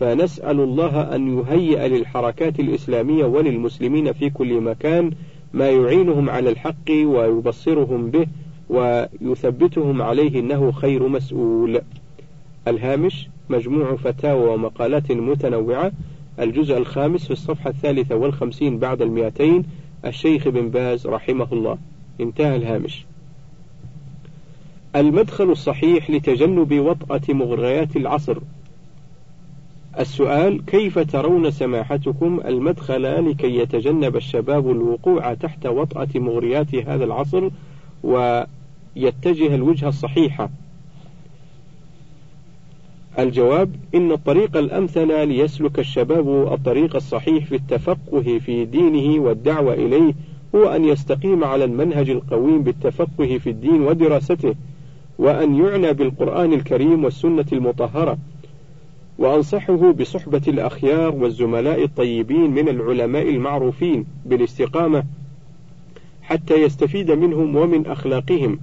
[0.00, 5.10] فنسأل الله أن يهيئ للحركات الإسلامية وللمسلمين في كل مكان
[5.52, 8.26] ما يعينهم على الحق ويبصرهم به
[8.70, 11.80] ويثبتهم عليه أنه خير مسؤول.
[12.68, 15.92] الهامش مجموع فتاوى ومقالات متنوعة.
[16.40, 19.64] الجزء الخامس في الصفحة الثالثة والخمسين بعد المئتين
[20.04, 21.78] الشيخ بن باز رحمه الله.
[22.20, 23.04] انتهى الهامش.
[24.96, 28.38] المدخل الصحيح لتجنب وطأة مغريات العصر.
[29.98, 37.50] السؤال كيف ترون سماحتكم المدخل لكي يتجنب الشباب الوقوع تحت وطأة مغريات هذا العصر
[38.02, 40.50] ويتجه الوجهة الصحيحة
[43.18, 50.14] الجواب إن الطريق الأمثل ليسلك الشباب الطريق الصحيح في التفقه في دينه والدعوة إليه
[50.56, 54.54] هو أن يستقيم على المنهج القويم بالتفقه في الدين ودراسته
[55.18, 58.18] وأن يعنى بالقرآن الكريم والسنة المطهرة
[59.18, 65.04] وأنصحه بصحبة الأخيار والزملاء الطيبين من العلماء المعروفين بالاستقامة
[66.22, 68.58] حتى يستفيد منهم ومن أخلاقهم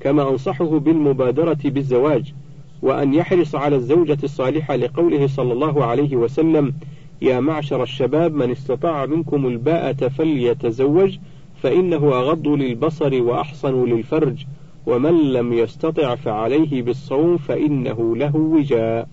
[0.00, 2.34] كما أنصحه بالمبادرة بالزواج
[2.82, 6.74] وأن يحرص على الزوجة الصالحة لقوله صلى الله عليه وسلم
[7.22, 11.18] يا معشر الشباب من استطاع منكم الباءة فليتزوج
[11.62, 14.44] فإنه أغض للبصر وأحصن للفرج
[14.86, 19.08] ومن لم يستطع فعليه بالصوم فإنه له وجاء.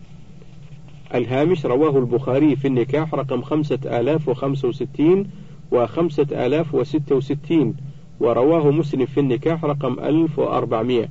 [1.15, 5.29] الهامش رواه البخاري في النكاح رقم خمسة آلاف وخمسة وستين
[5.71, 7.75] وخمسة آلاف وستة وستين
[8.19, 11.09] ورواه مسلم في النكاح رقم ألف وأربعمائة.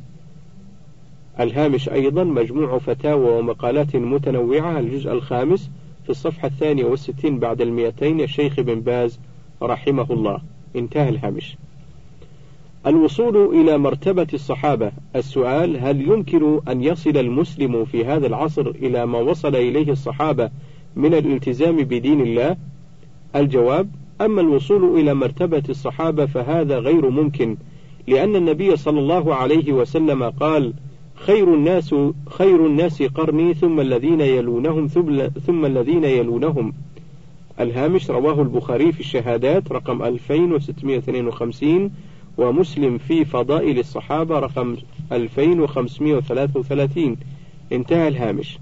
[1.40, 5.70] الهامش أيضا مجموع فتاوى ومقالات متنوعة الجزء الخامس
[6.05, 9.20] في الصفحة الثانية والستين بعد المئتين الشيخ بن باز
[9.62, 10.54] رحمه الله.
[10.77, 11.57] انتهى الهامش.
[12.87, 14.93] الوصول إلى مرتبة الصحابة.
[15.17, 20.51] السؤال هل يمكن أن يصل المسلم في هذا العصر إلى ما وصل إليه الصحابة
[20.97, 22.57] من الالتزام بدين الله؟
[23.37, 27.57] الجواب أما الوصول إلى مرتبة الصحابة فهذا غير ممكن
[28.07, 30.73] لأن النبي صلى الله عليه وسلم قال
[31.15, 31.95] خير الناس
[32.31, 34.87] خير الناس قرني ثم الذين يلونهم
[35.47, 36.73] ثم الذين يلونهم.
[37.61, 41.90] الهامش رواه البخاري في الشهادات رقم 2652
[42.38, 44.77] ومسلم في فضائل الصحابة رقم
[45.12, 47.17] 2533
[47.73, 48.59] انتهى الهامش.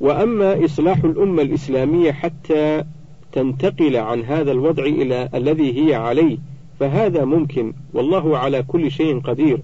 [0.00, 2.84] وأما إصلاح الأمة الإسلامية حتى
[3.32, 6.38] تنتقل عن هذا الوضع إلى الذي هي عليه
[6.80, 9.58] فهذا ممكن والله على كل شيء قدير.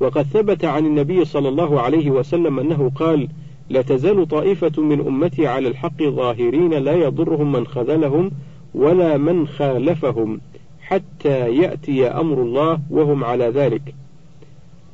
[0.00, 3.28] وقد ثبت عن النبي صلى الله عليه وسلم أنه قال
[3.70, 8.30] لا تزال طائفة من أمتي على الحق ظاهرين لا يضرهم من خذلهم
[8.74, 10.40] ولا من خالفهم
[10.80, 13.94] حتى يأتي أمر الله وهم على ذلك.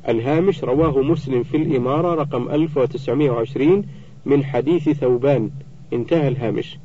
[0.09, 3.83] الهامش رواه مسلم في الإمارة رقم 1920
[4.25, 5.49] من حديث ثوبان.
[5.93, 6.77] انتهى الهامش.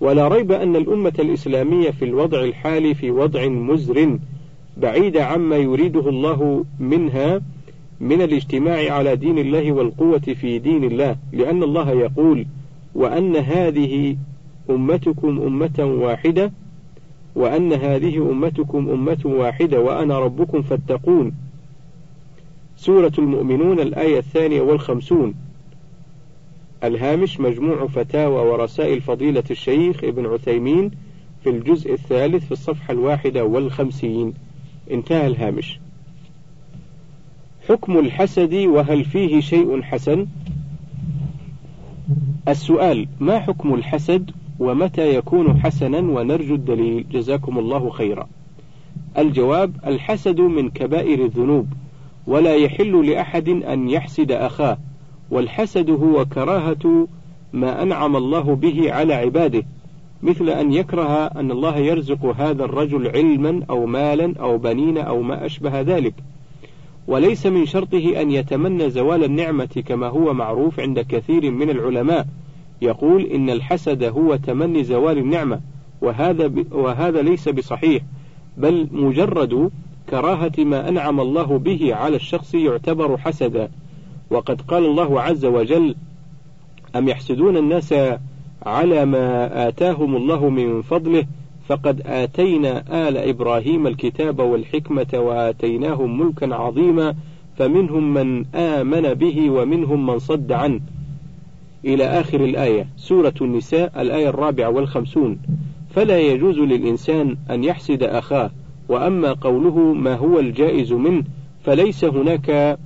[0.00, 4.18] ولا ريب أن الأمة الإسلامية في الوضع الحالي في وضع مزر
[4.76, 7.40] بعيد عما يريده الله منها
[8.00, 12.46] من الاجتماع على دين الله والقوة في دين الله لأن الله يقول
[12.94, 14.16] وأن هذه
[14.70, 16.52] أمتكم أمة واحدة
[17.34, 21.32] وأن هذه أمتكم أمة واحدة وأنا ربكم فاتقون.
[22.76, 25.34] سورة المؤمنون الآية الثانية والخمسون.
[26.84, 30.90] الهامش مجموع فتاوى ورسائل فضيلة الشيخ ابن عثيمين
[31.44, 34.34] في الجزء الثالث في الصفحة الواحدة والخمسين.
[34.90, 35.80] انتهى الهامش.
[37.68, 40.26] حكم الحسد وهل فيه شيء حسن؟
[42.48, 47.06] السؤال ما حكم الحسد ومتى يكون حسنا؟ ونرجو الدليل.
[47.12, 48.28] جزاكم الله خيرا.
[49.18, 51.66] الجواب الحسد من كبائر الذنوب
[52.26, 54.78] ولا يحل لأحد أن يحسد أخاه
[55.30, 57.08] والحسد هو كراهة
[57.52, 59.62] ما أنعم الله به على عباده
[60.22, 65.46] مثل أن يكره أن الله يرزق هذا الرجل علما أو مالا أو بنين أو ما
[65.46, 66.14] أشبه ذلك.
[67.08, 72.26] وليس من شرطه أن يتمنى زوال النعمة كما هو معروف عند كثير من العلماء.
[72.82, 75.60] يقول إن الحسد هو تمني زوال النعمة
[76.00, 78.02] وهذا وهذا ليس بصحيح
[78.56, 79.70] بل مجرد
[80.10, 83.68] كراهة ما أنعم الله به على الشخص يعتبر حسدا.
[84.30, 85.94] وقد قال الله عز وجل
[86.96, 87.94] أم يحسدون الناس
[88.66, 91.26] على ما آتاهم الله من فضله
[91.68, 97.14] فقد آتينا آل إبراهيم الكتاب والحكمة وآتيناهم ملكا عظيما
[97.56, 100.80] فمنهم من آمن به ومنهم من صد عنه.
[101.84, 105.38] إلى آخر الآية سورة النساء الآية الرابعة والخمسون.
[105.90, 108.50] فلا يجوز للإنسان أن يحسد أخاه
[108.88, 111.24] وأما قوله ما هو الجائز منه
[111.64, 112.78] فليس هناك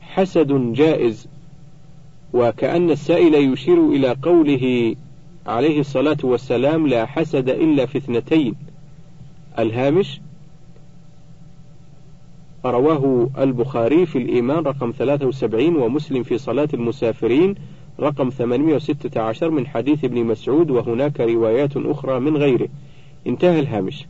[0.00, 1.28] حسد جائز.
[2.32, 4.94] وكأن السائل يشير إلى قوله
[5.46, 8.54] عليه الصلاة والسلام لا حسد إلا في اثنتين.
[9.58, 10.20] الهامش
[12.64, 17.54] رواه البخاري في الإيمان رقم 73 ومسلم في صلاة المسافرين
[18.00, 22.68] رقم 816 من حديث ابن مسعود وهناك روايات أخرى من غيره.
[23.26, 24.06] انتهى الهامش.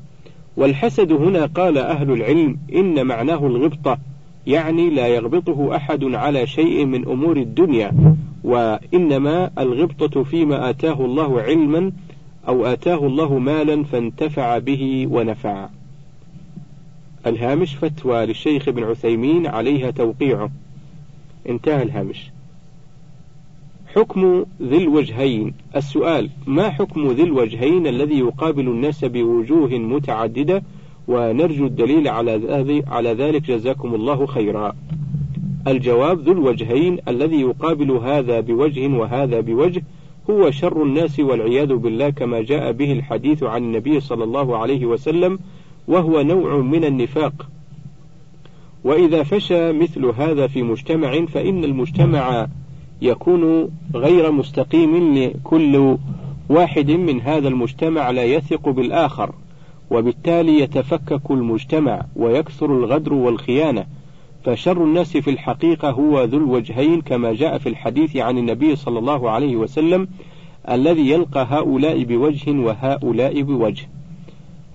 [0.57, 3.99] والحسد هنا قال أهل العلم إن معناه الغبطة
[4.47, 8.17] يعني لا يغبطه أحد على شيء من أمور الدنيا.
[8.47, 11.93] وإنما الغبطة فيما آتاه الله علما
[12.49, 15.69] أو آتاه الله مالا فانتفع به ونفع.
[17.27, 20.51] الهامش فتوى للشيخ ابن عثيمين عليها توقيعه
[21.49, 22.31] انتهى الهامش.
[23.95, 25.55] حكم ذي الوجهين.
[25.77, 30.63] السؤال ما حكم ذي الوجهين الذي يقابل الناس بوجوه متعددة؟
[31.09, 32.09] ونرجو الدليل
[32.89, 33.43] على ذلك.
[33.43, 34.77] جزاكم الله خيرا.
[35.67, 39.83] الجواب ذو الوجهين الذي يقابل هذا بوجه وهذا بوجه
[40.31, 45.39] هو شر الناس والعياذ بالله كما جاء به الحديث عن النبي صلى الله عليه وسلم
[45.89, 47.49] وهو نوع من النفاق.
[48.85, 52.47] وإذا فشى مثل هذا في مجتمع فإن المجتمع
[53.03, 55.97] يكون غير مستقيم لكل
[56.49, 59.33] واحد من هذا المجتمع لا يثق بالآخر
[59.91, 63.87] وبالتالي يتفكك المجتمع ويكثر الغدر والخيانة.
[64.47, 69.31] فشر الناس في الحقيقة هو ذو الوجهين كما جاء في الحديث عن النبي صلى الله
[69.31, 70.09] عليه وسلم
[70.71, 73.89] الذي يلقى هؤلاء بوجه وهؤلاء بوجه.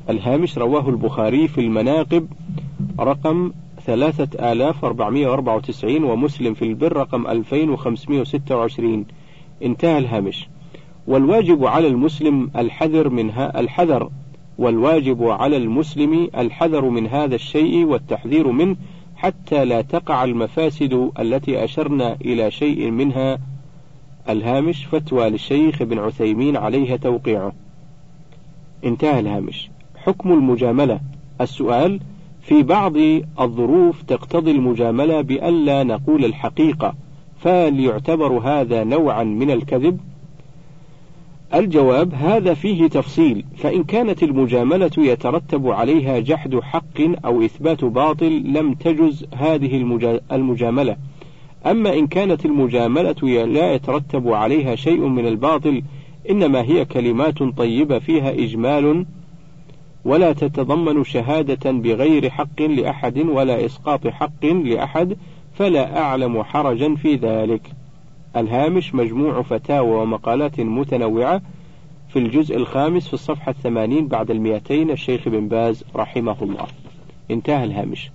[0.10, 2.28] الهامش رواه البخاري في المناقب
[3.00, 3.52] رقم
[3.86, 9.06] ثلاثة آلاف أربعمائة وأربعة وتسعين ومسلم في البر رقم ألفين وخمسمائة وستة وعشرين.
[9.64, 10.48] انتهى الهامش.
[11.08, 14.10] والواجب على المسلم الحذر من الحذر.
[14.58, 18.76] والواجب على المسلم الحذر من هذا الشيء والتحذير منه
[19.22, 23.40] حتى لا تقع المفاسد التي أشرنا إلى شيء منها.
[24.30, 27.54] الهامش فتوى للشيخ ابن عثيمين عليها توقيعه.
[28.86, 29.70] انتهى الهامش.
[29.96, 31.00] حكم المجاملة.
[31.42, 32.00] السؤال
[32.42, 32.94] في بعض
[33.40, 36.94] الظروف تقتضي المجاملة بألا نقول الحقيقة
[37.40, 40.00] فهل يعتبر هذا نوعا من الكذب؟
[41.56, 48.74] الجواب هذا فيه تفصيل فإن كانت المجاملة يترتب عليها جحد حق أو إثبات باطل لم
[48.74, 50.96] تجز هذه المجاملة
[51.66, 55.84] أما إن كانت المجاملة لا يترتب عليها شيء من الباطل
[56.30, 59.06] إنما هي كلمات طيبة فيها إجمال
[60.06, 65.18] ولا تتضمن شهادة بغير حق لأحد ولا إسقاط حق لأحد
[65.54, 67.62] فلا أعلم حرجا في ذلك.
[68.36, 71.42] الهامش مجموع فتاوى ومقالات متنوعة
[72.10, 76.68] في الجزء الخامس في الصفحة الثمانين بعد المئتين الشيخ بن باز رحمه الله.
[77.32, 78.12] انتهى الهامش.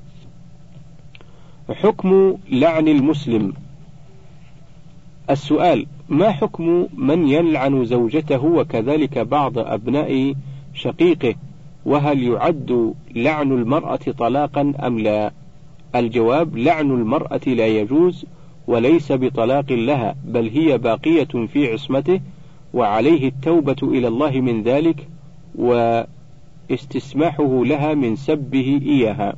[1.70, 3.52] حكم لعن المسلم
[5.30, 10.34] السؤال ما حكم من يلعن زوجته وكذلك بعض أبناء
[10.74, 11.34] شقيقه
[11.84, 15.32] وهل يعد لعن المرأة طلاقا أم لا؟
[15.94, 18.26] الجواب لعن المرأة لا يجوز
[18.66, 22.20] وليس بطلاق لها بل هي باقية في عصمته
[22.74, 25.08] وعليه التوبة إلى الله من ذلك
[25.54, 29.36] واستسماحه لها من سبه إياها.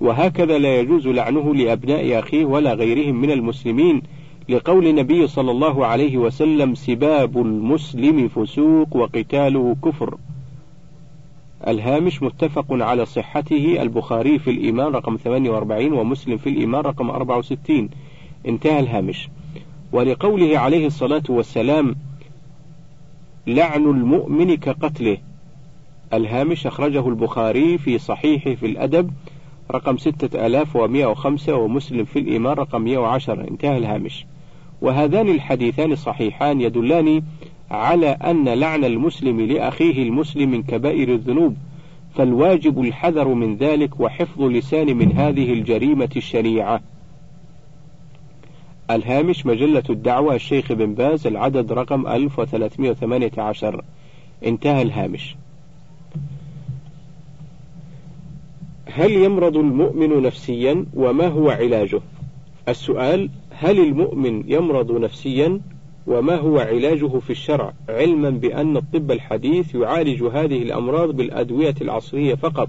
[0.00, 4.02] وهكذا لا يجوز لعنه لأبناء أخيه ولا غيرهم من المسلمين
[4.48, 10.18] لقول النبي صلى الله عليه وسلم سباب المسلم فسوق وقتاله كفر.
[11.66, 17.88] الهامش متفق على صحته البخاري في الإيمان رقم 48 ومسلم في الإيمان رقم 64
[18.48, 19.28] انتهى الهامش.
[19.92, 21.96] ولقوله عليه الصلاة والسلام
[23.46, 25.18] لعن المؤمن كقتله.
[26.12, 29.10] الهامش أخرجه البخاري في صحيحه في الأدب
[29.70, 34.26] رقم 6105 ومسلم في الإيمان رقم 110 انتهى الهامش.
[34.82, 37.22] وهذان الحديثان الصحيحان يدلان
[37.70, 41.56] على أن لعن المسلم لأخيه المسلم من كبائر الذنوب.
[42.14, 46.80] فالواجب الحذر من ذلك وحفظ اللسان من هذه الجريمة الشنيعة.
[48.90, 53.84] الهامش مجلة الدعوة الشيخ بن باز العدد رقم 1318
[54.46, 55.36] انتهى الهامش.
[58.86, 62.00] هل يمرض المؤمن نفسيا وما هو علاجه؟
[62.68, 65.60] السؤال هل المؤمن يمرض نفسيا
[66.06, 72.68] وما هو علاجه في الشرع علما بأن الطب الحديث يعالج هذه الأمراض بالأدوية العصرية فقط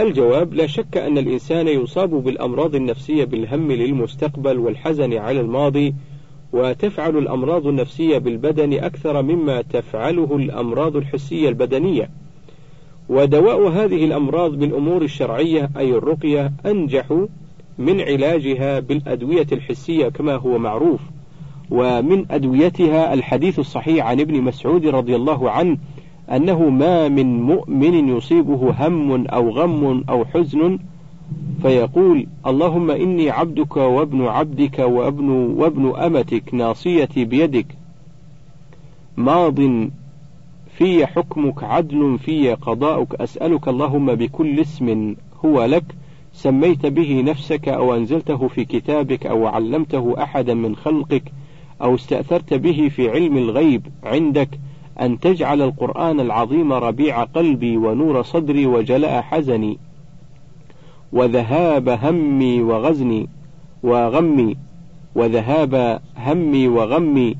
[0.00, 5.94] الجواب لا شك أن الإنسان يصاب بالأمراض النفسية بالهم للمستقبل والحزن على الماضي
[6.52, 12.10] وتفعل الأمراض النفسية بالبدن أكثر مما تفعله الأمراض الحسية البدنية.
[13.08, 17.26] ودواء هذه الأمراض بالأمور الشرعية أي الرقية أنجح
[17.78, 21.00] من علاجها بالأدوية الحسية كما هو معروف.
[21.70, 25.78] ومن أدويتها الحديث الصحيح عن ابن مسعود رضي الله عنه
[26.32, 30.78] أنه ما من مؤمن يصيبه هم أو غم أو حزن
[31.62, 37.66] فيقول اللهم إني عبدك وابن عبدك وابن وابن أمتك ناصيتي بيدك
[39.16, 39.60] ماض
[40.78, 45.14] في حكمك عدل في قضاؤك أسألك اللهم بكل اسم
[45.44, 45.84] هو لك
[46.32, 51.32] سميت به نفسك أو أنزلته في كتابك أو علمته أحدا من خلقك
[51.82, 54.48] أو استأثرت به في علم الغيب عندك
[55.00, 59.78] أن تجعل القرآن العظيم ربيع قلبي ونور صدري وجلاء حزني
[61.12, 63.28] وذهاب همي وغزني
[63.82, 64.56] وغمي
[65.14, 67.36] وذهاب همي وغمي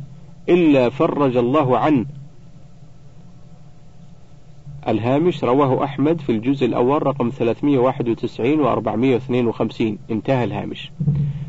[0.49, 2.07] إلا فرج الله عنه.
[4.89, 10.93] الهامش رواه أحمد في الجزء الأول رقم 391 و 452 انتهى الهامش.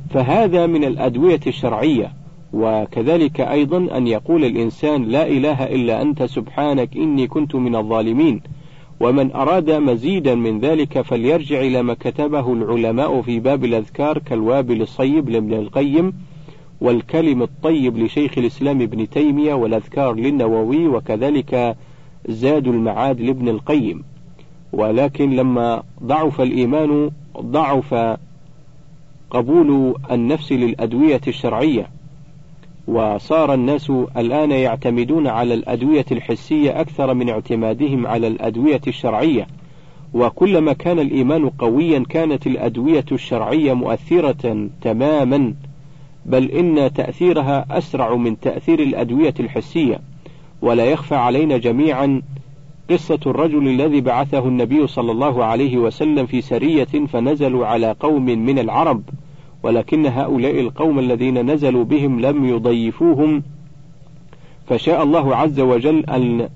[0.10, 2.14] فهذا من الأدوية الشرعية
[2.54, 8.41] وكذلك أيضا أن يقول الإنسان لا إله إلا أنت سبحانك إني كنت من الظالمين.
[8.99, 15.30] ومن أراد مزيدا من ذلك فليرجع إلى ما كتبه العلماء في باب الأذكار كالوابل الصيب
[15.30, 16.14] لابن القيم
[16.82, 21.78] والكلم الطيب لشيخ الإسلام ابن تيمية والأذكار للنووي وكذلك
[22.28, 24.04] زاد المعاد لابن القيم.
[24.74, 28.18] ولكن لما ضعف الإيمان ضعف
[29.30, 31.88] قبول النفس للأدوية الشرعية.
[32.88, 39.47] وصار الناس الآن يعتمدون على الأدوية الحسية أكثر من اعتمادهم على الأدوية الشرعية.
[40.13, 45.53] وكلما كان الإيمان قويا كانت الأدوية الشرعية مؤثرة تماما.
[46.25, 49.99] بل إن تأثيرها أسرع من تأثير الأدوية الحسية.
[50.61, 52.21] ولا يخفى علينا جميعا
[52.89, 58.59] قصة الرجل الذي بعثه النبي صلى الله عليه وسلم في سرية فنزلوا على قوم من
[58.59, 59.03] العرب.
[59.64, 63.43] ولكن هؤلاء القوم الذين نزلوا بهم لم يضيفوهم.
[64.68, 66.49] فشاء الله عز وجل أن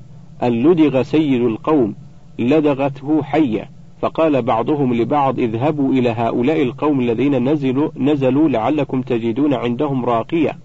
[0.44, 1.96] لدغ سيد القوم
[2.40, 3.70] لدغته حية.
[4.02, 10.58] فقال بعضهم لبعض اذهبوا إلى هؤلاء القوم الذين نزلوا, نزلوا لعلكم تجدون عندهم راقية.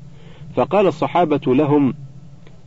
[0.56, 1.94] فقال الصحابة لهم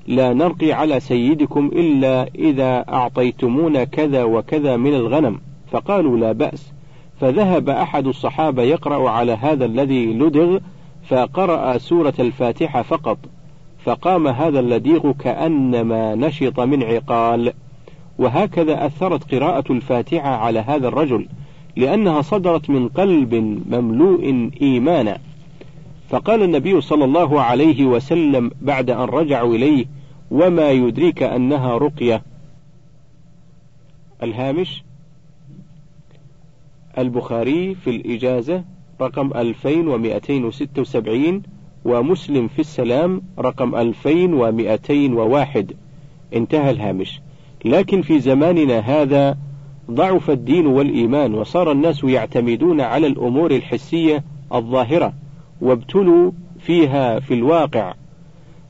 [0.07, 5.39] لا نرقي على سيدكم إلا إذا أعطيتمونا كذا وكذا من الغنم.
[5.71, 6.74] فقالوا لا بأس.
[7.19, 10.59] فذهب أحد الصحابة يقرأ على هذا الذي لدغ
[11.07, 13.17] فقرأ سورة الفاتحة فقط
[13.83, 17.53] فقام هذا اللديغ كأنما نشط من عقال.
[18.17, 21.27] وهكذا أثرت قراءة الفاتحة على هذا الرجل
[21.75, 23.33] لأنها صدرت من قلب
[23.69, 25.17] مملوء إيمانا.
[26.09, 29.85] فقال النبي صلى الله عليه وسلم بعد أن رجعوا إليه
[30.31, 32.21] وما يدريك أنها رقية.
[34.23, 34.84] الهامش
[36.97, 38.63] البخاري في الإجازة
[39.01, 41.41] رقم 2276
[41.85, 45.71] ومسلم في السلام رقم 2201
[46.35, 47.21] انتهى الهامش.
[47.65, 49.37] لكن في زماننا هذا
[49.91, 54.23] ضعف الدين والإيمان وصار الناس يعتمدون على الأمور الحسية
[54.53, 55.13] الظاهرة
[55.61, 57.93] وابتلوا فيها في الواقع.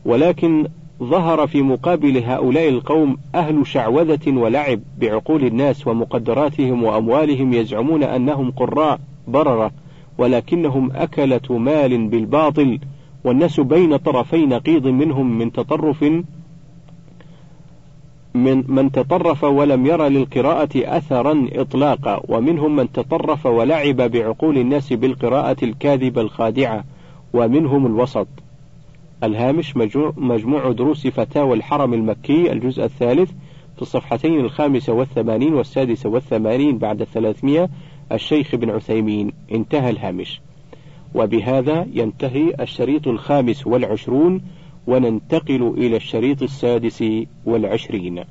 [0.05, 0.67] ولكن
[1.03, 8.99] ظهر في مقابل هؤلاء القوم أهل شعوذة ولعب بعقول الناس ومقدراتهم وأموالهم يزعمون أنهم قراء
[9.27, 9.71] بررة
[10.17, 12.79] ولكنهم أكلة مال بالباطل
[13.23, 16.03] والناس بين طرفي نقيض منهم من تطرف
[18.33, 25.57] من من تطرف ولم يرى للقراءة أثرا إطلاقا ومنهم من تطرف ولعب بعقول الناس بالقراءة
[25.63, 26.83] الكاذبة الخادعة
[27.33, 28.27] ومنهم الوسط.
[29.23, 29.77] الهامش
[30.17, 33.31] مجموع دروس فتاوى الحرم المكي الجزء الثالث
[33.75, 37.69] في الصفحتين الخامسة والثمانين والسادسة والثمانين بعد الثلاثمية
[38.11, 39.31] الشيخ بن عثيمين.
[39.51, 40.41] انتهى الهامش.
[41.15, 44.41] وبهذا ينتهي الشريط الخامس والعشرون
[44.87, 47.03] وننتقل إلى الشريط السادس
[47.45, 48.23] والعشرين.